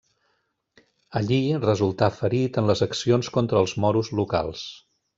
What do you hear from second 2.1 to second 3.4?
ferit en les accions